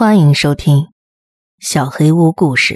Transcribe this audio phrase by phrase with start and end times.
[0.00, 0.76] 欢迎收听
[1.58, 2.74] 《小黑屋故事》。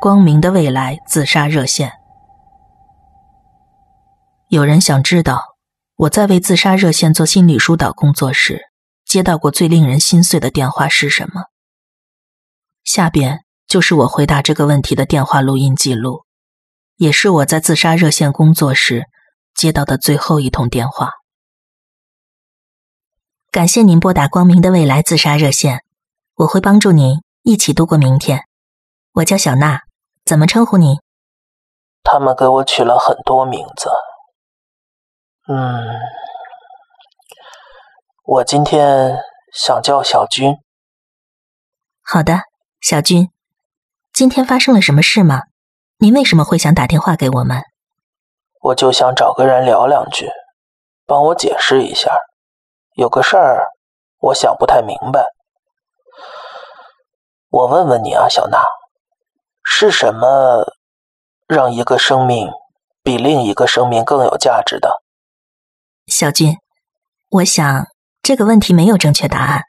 [0.00, 1.92] 光明的未来自杀热线，
[4.48, 5.40] 有人想知道
[5.94, 8.62] 我在为自杀热线做心理疏导工作时，
[9.04, 11.44] 接到过最令人心碎的电话是什么？
[12.82, 16.24] 下边就是我回答这个问题的电话录音记录，
[16.96, 19.04] 也是我在自杀热线工作时。
[19.58, 21.14] 接到的最后一通电话。
[23.50, 25.82] 感谢您拨打光明的未来自杀热线，
[26.36, 28.44] 我会帮助您一起度过明天。
[29.14, 29.82] 我叫小娜，
[30.24, 31.00] 怎么称呼您？
[32.04, 33.90] 他们给我取了很多名字。
[35.48, 35.82] 嗯，
[38.26, 39.18] 我今天
[39.52, 40.54] 想叫小军。
[42.00, 42.42] 好的，
[42.80, 43.32] 小军，
[44.12, 45.42] 今天发生了什么事吗？
[45.98, 47.60] 您为什么会想打电话给我们？
[48.60, 50.28] 我就想找个人聊两句，
[51.06, 52.16] 帮我解释一下。
[52.94, 53.68] 有个事儿，
[54.18, 55.24] 我想不太明白。
[57.50, 58.62] 我问问你啊，小娜，
[59.62, 60.64] 是什么
[61.46, 62.50] 让一个生命
[63.02, 65.02] 比另一个生命更有价值的？
[66.06, 66.56] 小军，
[67.30, 67.86] 我想
[68.22, 69.62] 这个问题没有正确答案。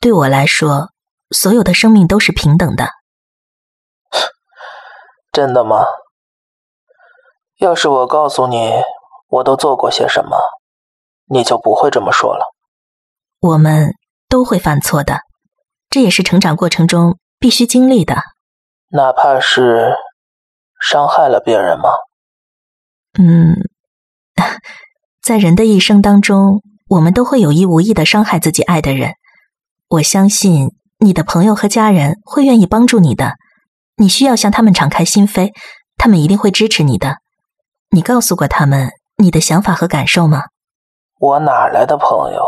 [0.00, 0.88] 对我来说，
[1.30, 2.88] 所有的生命都是平等的。
[5.30, 5.84] 真的吗？
[7.60, 8.72] 要是我告诉你
[9.28, 10.38] 我都做过些什么，
[11.26, 12.46] 你就不会这么说了。
[13.40, 13.94] 我们
[14.30, 15.20] 都会犯错的，
[15.90, 18.16] 这也是成长过程中必须经历的。
[18.92, 19.94] 哪怕是
[20.80, 21.90] 伤害了别人吗？
[23.18, 23.56] 嗯，
[25.22, 29.12] 在人的一生当中，我们都会有意无意的伤害自己爱的人。
[29.88, 33.34] 我相信你的朋友和家人会愿意帮助你的，
[33.96, 35.52] 你需要向他们敞开心扉，
[35.98, 37.16] 他们一定会支持你的。
[37.92, 40.44] 你告诉过他们你的想法和感受吗？
[41.18, 42.46] 我哪来的朋友？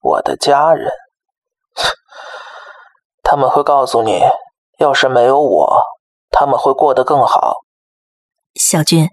[0.00, 0.90] 我的家人，
[3.24, 4.20] 他们会告诉你，
[4.78, 5.82] 要是没有我，
[6.30, 7.54] 他们会过得更好。
[8.54, 9.08] 小军，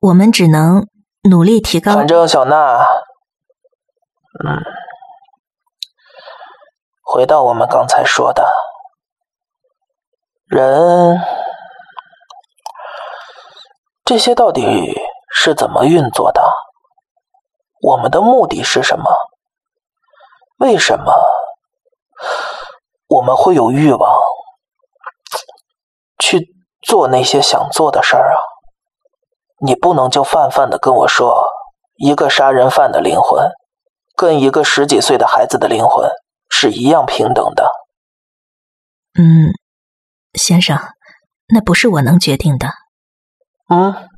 [0.00, 0.88] 我们只能
[1.30, 1.94] 努力提高。
[1.94, 2.84] 反正小娜，
[4.44, 4.58] 嗯，
[7.02, 8.44] 回到我们刚才说的，
[10.46, 11.31] 人。
[14.12, 14.62] 这些到底
[15.34, 16.42] 是怎么运作的？
[17.80, 19.10] 我们的目的是什么？
[20.58, 21.14] 为什么
[23.08, 24.20] 我们会有欲望
[26.18, 28.36] 去做那些想做的事儿啊？
[29.64, 31.46] 你不能就泛泛的跟我说，
[31.96, 33.48] 一个杀人犯的灵魂
[34.14, 36.10] 跟一个十几岁的孩子的灵魂
[36.50, 37.66] 是一样平等的。
[39.18, 39.48] 嗯，
[40.34, 40.78] 先生，
[41.48, 42.68] 那不是我能决定的。
[43.68, 44.08] 嗯，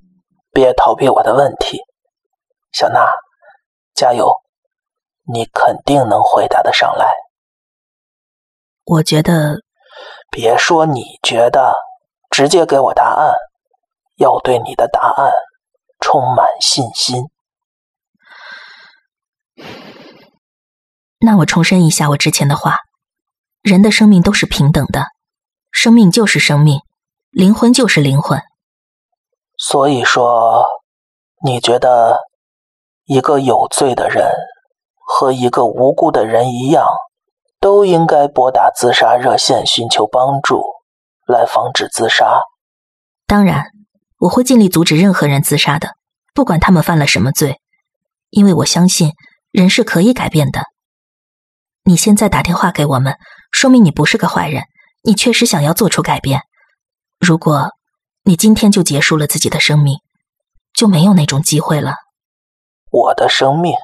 [0.52, 1.78] 别逃避我的问题，
[2.72, 3.06] 小娜，
[3.94, 4.34] 加油，
[5.32, 7.12] 你肯定能回答得上来。
[8.84, 9.60] 我觉得，
[10.30, 11.74] 别说你觉得，
[12.30, 13.34] 直接给我答案，
[14.16, 15.32] 要对你的答案
[16.00, 17.24] 充满信心。
[21.20, 22.76] 那我重申一下我之前的话：
[23.62, 25.06] 人的生命都是平等的，
[25.70, 26.80] 生命就是生命，
[27.30, 28.42] 灵魂就是灵魂。
[29.66, 30.62] 所以说，
[31.42, 32.18] 你觉得
[33.06, 34.30] 一个有罪的人
[35.06, 36.86] 和一个无辜的人一样，
[37.60, 40.62] 都应该拨打自杀热线寻求帮助，
[41.26, 42.42] 来防止自杀？
[43.26, 43.64] 当然，
[44.18, 45.96] 我会尽力阻止任何人自杀的，
[46.34, 47.58] 不管他们犯了什么罪，
[48.28, 49.12] 因为我相信
[49.50, 50.60] 人是可以改变的。
[51.84, 53.16] 你现在打电话给我们，
[53.50, 54.64] 说明你不是个坏人，
[55.04, 56.42] 你确实想要做出改变。
[57.18, 57.70] 如果。
[58.26, 59.98] 你今天就结束了自己的生命，
[60.72, 61.96] 就没有那种机会了。
[62.90, 63.74] 我的生命，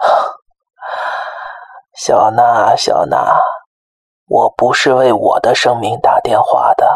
[1.94, 3.38] 小娜，小娜，
[4.26, 6.86] 我不是为我的生命打电话的。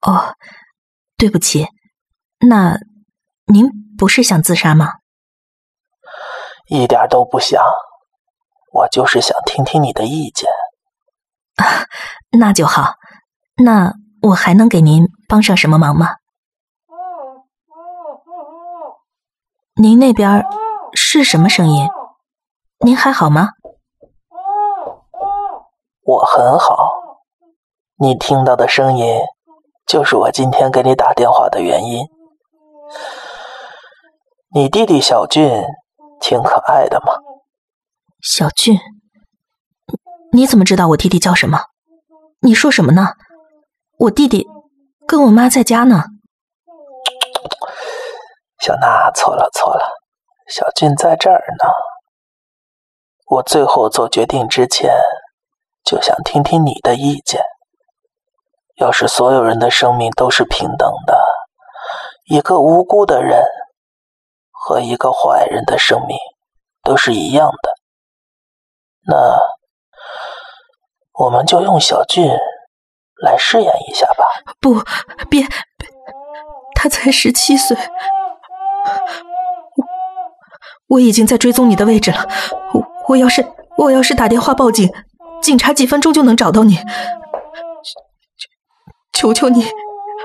[0.00, 0.34] 哦，
[1.16, 1.68] 对不起，
[2.48, 2.78] 那
[3.46, 4.94] 您不是想自杀吗？
[6.68, 7.62] 一点都不想，
[8.72, 10.50] 我就是想听听你的意见。
[11.56, 11.86] 啊，
[12.36, 12.94] 那就好，
[13.62, 13.92] 那。
[14.22, 16.16] 我还能给您帮上什么忙吗？
[19.74, 20.44] 您那边
[20.94, 21.86] 是什么声音？
[22.78, 23.50] 您还好吗？
[26.02, 26.90] 我很好。
[27.98, 29.20] 你听到的声音，
[29.86, 32.06] 就是我今天给你打电话的原因。
[34.54, 35.62] 你弟弟小俊
[36.20, 37.12] 挺可爱的嘛？
[38.22, 38.78] 小俊，
[40.32, 41.60] 你怎么知道我弟弟叫什么？
[42.40, 43.14] 你说什么呢？
[43.98, 44.46] 我弟弟
[45.06, 46.02] 跟我妈在家呢。
[48.58, 49.86] 小娜，错了错了，
[50.48, 51.64] 小俊在这儿呢。
[53.26, 54.90] 我最后做决定之前，
[55.84, 57.40] 就想听听你的意见。
[58.76, 61.18] 要是所有人的生命都是平等的，
[62.24, 63.42] 一个无辜的人
[64.50, 66.16] 和一个坏人的生命
[66.82, 67.70] 都是一样的，
[69.06, 69.38] 那
[71.12, 72.28] 我们就用小俊
[73.22, 74.24] 来试验一下吧。
[74.60, 74.82] 不，
[75.28, 75.46] 别，
[76.74, 77.76] 他才十七岁，
[79.76, 82.26] 我我已经在追踪你的位置了。
[82.72, 82.86] 我。
[83.08, 83.46] 我要是
[83.78, 84.92] 我要是打电话报警，
[85.40, 86.76] 警察几分钟就能找到你。
[89.12, 89.64] 求求你，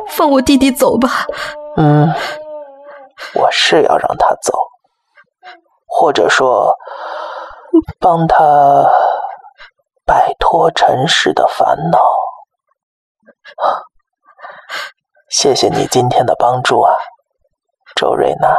[0.10, 1.28] 放我弟弟走吧。
[1.78, 2.12] 嗯，
[3.36, 4.52] 我是要让他走，
[5.86, 6.74] 或者说
[8.00, 8.36] 帮他
[10.08, 12.00] 摆脱尘世的烦恼。
[15.30, 16.94] 谢谢你今天的帮助啊，
[17.96, 18.56] 周瑞娜。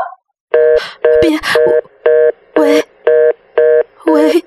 [1.21, 1.39] 别，
[2.57, 2.89] 喂。
[4.05, 4.45] 喂，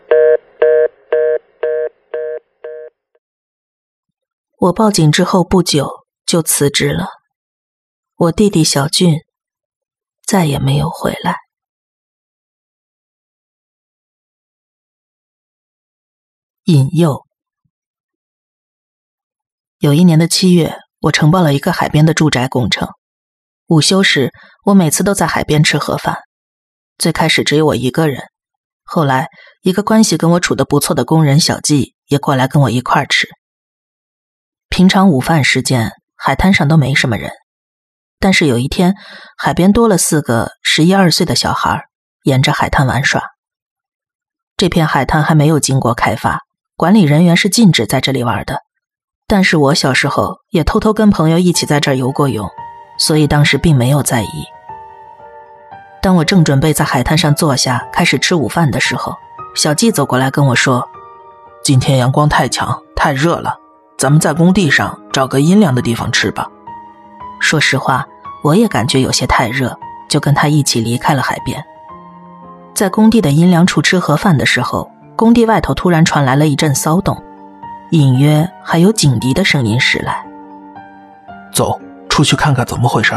[4.59, 7.07] 我报警之后不久就辞职了。
[8.15, 9.21] 我弟弟小俊
[10.23, 11.37] 再也没有回来。
[16.65, 17.24] 引诱。
[19.79, 22.87] 有一年的七月，我承包了一个海边的住宅工程。
[23.67, 24.31] 午休时，
[24.63, 26.19] 我每次都在海边吃盒饭。
[26.97, 28.23] 最开始只有我一个人。
[28.85, 29.27] 后来，
[29.63, 33.27] 一个关系跟我处的不错的工人小季也过来跟我一块儿吃。
[34.69, 37.31] 平常午饭时间，海滩上都没什么人，
[38.17, 38.95] 但是有一天，
[39.37, 41.83] 海边多了四个十一二岁的小孩，
[42.23, 43.21] 沿着海滩玩耍。
[44.55, 46.39] 这片海滩还没有经过开发，
[46.77, 48.61] 管理人员是禁止在这里玩的。
[49.27, 52.47] 但是我小时候也偷偷跟朋友一起在这儿游过泳，
[52.99, 54.45] 所以当时并没有在意。
[55.99, 59.15] 当我正准备在海滩上坐下开始吃午饭的时候，
[59.55, 60.87] 小季走过来跟我说
[61.65, 63.57] ：“今天阳光太强，太热了，
[63.97, 66.47] 咱们在工地上找个阴凉的地方吃吧。”
[67.41, 68.05] 说实话，
[68.43, 69.75] 我也感觉有些太热，
[70.07, 71.65] 就跟他一起离开了海边。
[72.75, 77.19] 在工地的阴凉处吃盒饭的时候，工地外头突然传来了一阵骚动，
[77.97, 80.25] 隐约还有警笛的声音驶来。
[81.53, 83.13] 走出去看看怎么回事。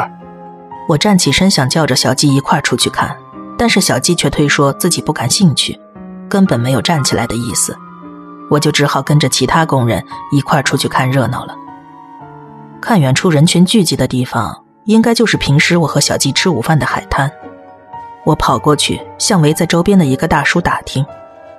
[0.88, 3.16] 我站起身，想叫着小鸡一块出去看，
[3.58, 5.78] 但是小鸡却推说自己不感兴趣，
[6.28, 7.76] 根本没有站起来的意思。
[8.50, 10.02] 我就只好跟着其他工人
[10.32, 11.54] 一块出去看热闹了。
[12.80, 17.30] 看远处人群聚集的地方，应该就是平时我和小鸡吃午饭的海滩。
[18.24, 21.04] 我跑过去，向围在周边的一个大叔打听，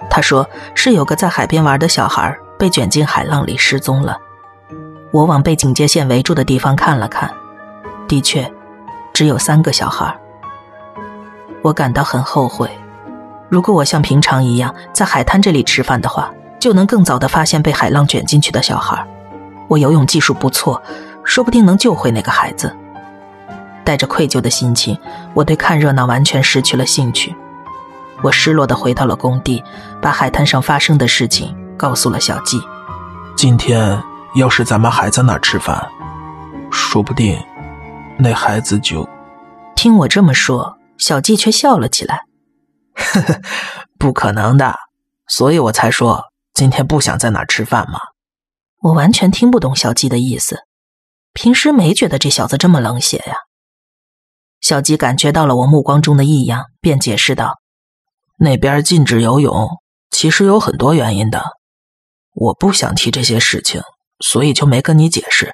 [0.09, 4.19] 他说是有个在海边玩的小孩被卷进海浪里失踪了。
[5.11, 7.33] 我往被警戒线围住的地方看了看，
[8.07, 8.51] 的确。
[9.11, 10.15] 只有三个小孩，
[11.61, 12.69] 我感到很后悔。
[13.49, 19.05] 如果我像平常一样在海滩这里吃饭的话，就能更早的发现被海浪卷进去的小孩。
[19.67, 20.81] 我游泳技术不错，
[21.25, 22.73] 说不定能救回那个孩子。
[23.83, 24.97] 带着愧疚的心情，
[25.33, 27.35] 我对看热闹完全失去了兴趣。
[28.21, 29.61] 我失落的回到了工地，
[30.01, 32.61] 把海滩上发生的事情告诉了小季。
[33.37, 34.03] 今天
[34.35, 35.89] 要是咱们还在那儿吃饭，
[36.69, 37.41] 说不定……
[38.21, 39.07] 那孩子就
[39.77, 42.25] 听我这么说，小季却笑了起来。
[42.93, 43.41] 呵呵，
[43.97, 44.75] 不可能的，
[45.29, 47.97] 所以我才说今天不想在哪儿吃饭嘛。
[48.81, 50.59] 我完全听不懂小季的意思，
[51.31, 53.35] 平时没觉得这小子这么冷血呀。
[54.59, 57.61] 小季感觉到了我目光中的异样，便解释道
[58.39, 59.69] ：“那边禁止游泳，
[60.11, 61.41] 其实有很多原因的。
[62.39, 63.81] 我不想提这些事情，
[64.21, 65.51] 所以就没跟你解释，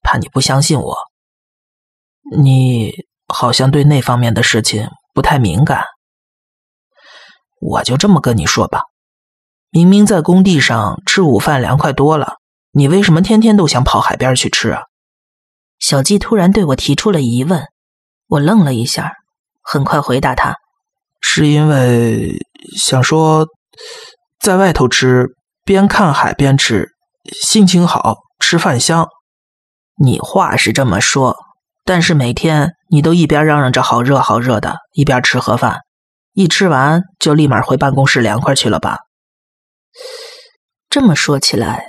[0.00, 0.96] 怕你不相信我。”
[2.38, 2.92] 你
[3.26, 5.82] 好像对那方面的事情不太敏感，
[7.60, 8.82] 我就这么跟你说吧。
[9.70, 12.36] 明明在工地上吃午饭凉快多了，
[12.70, 14.82] 你为什么天天都想跑海边去吃啊？
[15.80, 17.66] 小季突然对我提出了疑问，
[18.28, 19.14] 我愣了一下，
[19.62, 20.54] 很快回答他
[21.20, 22.36] ：“是因为
[22.76, 23.46] 想说，
[24.38, 25.26] 在外头吃，
[25.68, 26.88] 边看海边吃，
[27.42, 29.06] 心情好，吃饭香。
[30.02, 31.36] 你话是这么说。”
[31.84, 35.80] 但是每天你都一边嚷嚷着好热好热的，一边吃盒饭，
[36.32, 38.98] 一吃完就立马回办公室凉快去了吧？
[40.88, 41.84] 这么说起来，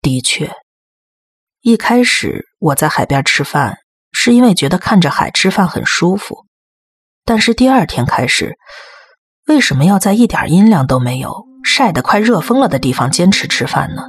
[0.00, 0.52] 的确，
[1.62, 3.78] 一开始我在海边吃饭
[4.12, 6.46] 是因为觉得看着海吃饭很舒服，
[7.24, 8.56] 但是第二天开始，
[9.46, 14.02] 为什么要在一点音量都没有、晒得快热疯了的地方坚持吃饭呢？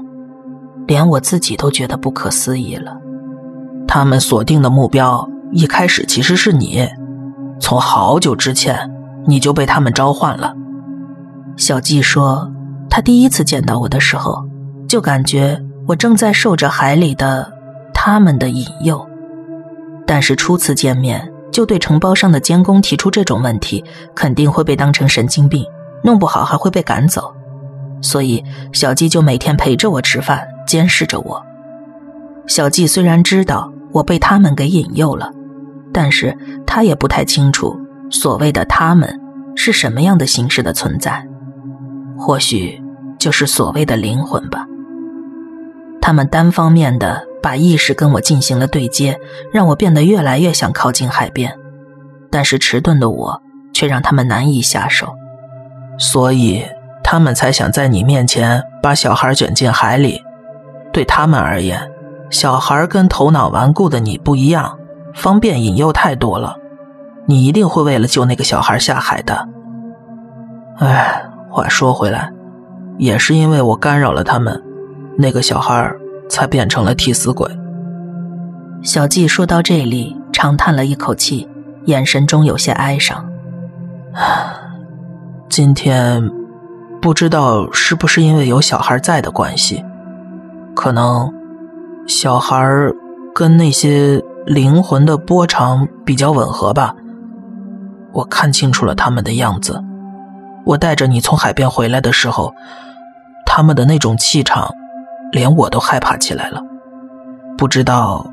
[0.88, 2.98] 连我自己都觉得不可思议了。
[3.88, 6.88] 他们锁定的目标一开始其实是你，
[7.60, 8.90] 从好久之前
[9.26, 10.54] 你就被他们召唤了。
[11.58, 12.52] 小季说，
[12.90, 14.44] 他第一次见到我的时候，
[14.88, 17.52] 就感觉我正在受着海里的
[17.94, 19.06] 他们的引诱。
[20.08, 23.84] 但是初次见面就对承包商的监工提出这种问题，
[24.16, 25.64] 肯定会被当成神经病，
[26.04, 27.34] 弄不好还会被赶走。
[28.02, 28.44] 所以
[28.74, 31.46] 小季就每天陪着我吃饭，监视着我。
[32.48, 35.32] 小季虽然知道我被他们给引诱了，
[35.94, 37.80] 但是他也不太清楚
[38.10, 39.20] 所谓的他们
[39.56, 41.26] 是什么样的形式的存在。
[42.18, 42.82] 或许
[43.20, 44.66] 就是所谓的灵魂吧。
[46.02, 49.20] 他们单方面的把意识跟我进行了对接，
[49.54, 51.56] 让我变得越来越想靠近海边，
[52.30, 53.42] 但是迟钝的我
[53.74, 55.14] 却让他们难以下手。
[55.98, 56.66] 所以
[57.04, 60.22] 他们才想在你面前把小孩卷进海里。
[60.94, 61.92] 对他们而言，
[62.30, 64.78] 小孩跟头脑顽固的你不一样，
[65.14, 66.56] 方便引诱太多了。
[67.26, 69.48] 你一定会为了救那个小孩下海的。
[70.78, 71.28] 哎。
[71.54, 72.32] 话说回来，
[72.98, 74.64] 也是因为我干扰了他们，
[75.18, 75.94] 那个小孩
[76.30, 77.46] 才变成了替死鬼。
[78.82, 81.46] 小季说到这里，长叹了一口气，
[81.88, 83.30] 眼神中有些哀伤。
[85.50, 86.24] 今天
[87.02, 89.84] 不知道是不是因为有小孩在的关系，
[90.76, 91.34] 可能
[92.08, 92.64] 小孩
[93.34, 96.96] 跟那些灵魂的波长比较吻合吧。
[98.14, 99.84] 我看清楚了他们的样子。
[100.64, 102.54] 我带着你从海边回来的时候，
[103.48, 104.70] 他们的那种气场，
[105.32, 106.62] 连我都害怕起来了。
[107.58, 108.32] 不知道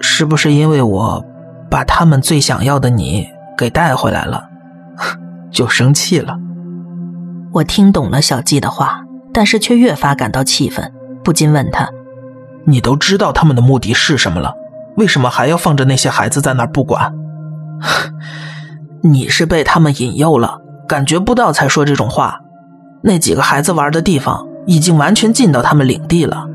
[0.00, 1.24] 是不是因为我
[1.68, 3.26] 把他们最想要的你
[3.58, 4.48] 给带回来了，
[5.50, 6.38] 就生气了。
[7.54, 9.00] 我听懂了小季的话，
[9.32, 10.92] 但是却越发感到气愤，
[11.22, 11.88] 不禁问他
[12.66, 14.52] ：“你都知道他们的目的是什么了？
[14.96, 17.14] 为什么还要放着那些孩子在那儿不管？
[19.02, 22.40] 你是被他们引诱了。”感觉不到才说这种话，
[23.02, 26.46] 那几个孩子玩的地方已经完全进到他们领地了。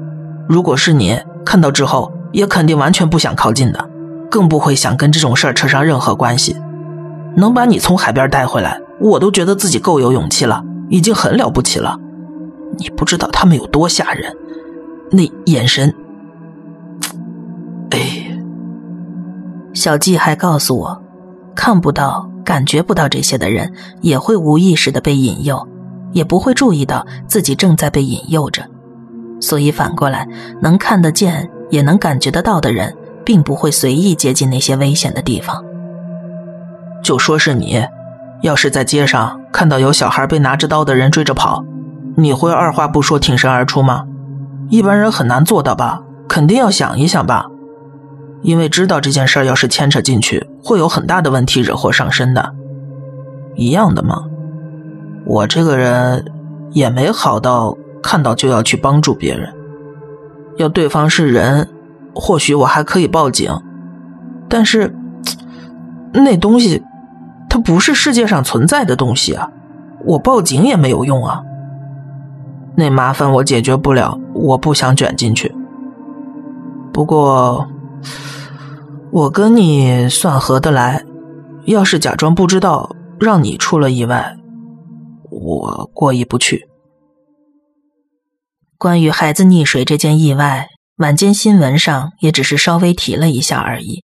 [0.48, 3.90] 如果是你看到之后，也肯定完全不想靠近的，
[4.30, 6.56] 更不会想跟这种事儿扯上任何关系。
[7.38, 12.00] 能把你从海边带回来，我都觉得自己够有勇气了，已经很了不起了。
[12.78, 14.36] 你不知道他们有多吓人，
[15.12, 15.94] 那眼神……
[17.92, 18.00] 哎，
[19.74, 21.04] 小季还告诉我，
[21.56, 22.30] 看不到。
[22.46, 25.68] 感觉不到这些的人，也会无意识的被引诱，
[26.14, 28.66] 也不会注意到自己正在被引诱着。
[29.40, 30.28] 所以反过来，
[30.60, 35.64] 能看得见也能感觉得到的人，并不会随意接近那些危险的地方。
[37.04, 37.86] 就说是你，
[38.42, 41.64] 要是在街上看到有小孩被拿着刀的人追着跑，
[42.16, 44.06] 你会二话不说挺身而出吗？
[44.70, 46.04] 一般人很难做到吧？
[46.28, 47.48] 肯定要想一想吧。
[48.42, 52.54] 因为知道这件事要是牵扯进去，会有很大的问题，惹祸上身的。
[53.56, 54.24] 一样的嘛，
[55.26, 56.24] 我这个人
[56.72, 59.54] 也没好到看到就要去帮助别人。
[60.56, 61.68] 要对方是人，
[62.16, 63.52] 或许我还可以报警，
[64.48, 64.96] 但是
[66.14, 66.82] 那东西
[67.50, 69.52] 它不是世界上存在的东西啊，
[70.06, 71.42] 我报警也没有用啊。
[72.78, 75.54] 那麻烦我解决不了，我不想卷进去。
[76.94, 77.68] 不过。
[79.12, 81.04] 我跟你算合得来，
[81.66, 84.38] 要是假装不知道，让你出了意外，
[85.32, 86.70] 我过意不去。
[88.78, 94.04] 关于孩子溺水这件意外，晚间新闻上也只是稍微提了一下而已。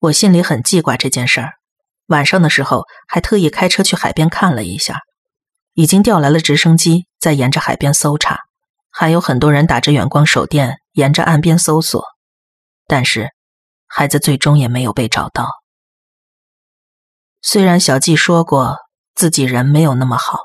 [0.00, 1.54] 我心里很记挂这件事儿，
[2.08, 4.98] 晚上的时候还特意开车去海边看了一下，
[5.72, 8.40] 已经调来了直升机在沿着海边搜查，
[8.90, 12.04] 还有很多人打着远光手电沿着岸边搜索，
[12.86, 13.30] 但是。
[13.90, 15.48] 孩子最终也没有被找到。
[17.40, 18.76] 虽然小季说过
[19.14, 20.40] 自己人没有那么好，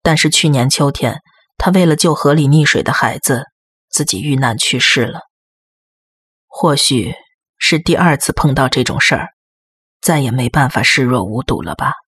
[0.00, 1.22] 但是去年秋天，
[1.58, 3.46] 他为了救河里溺水的孩子，
[3.90, 5.22] 自己遇难去世了。
[6.46, 7.12] 或许
[7.58, 9.30] 是第二次碰到这种事儿，
[10.02, 12.01] 再也没办法视若无睹了吧。